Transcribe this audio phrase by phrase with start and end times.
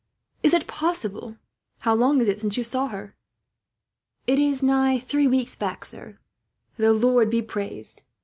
[0.41, 1.37] Is it possible, sir?
[1.81, 3.15] How long is it since you saw her?"
[4.25, 6.17] "It is nigh three weeks back, sir."
[6.77, 8.01] "The Lord be praised!"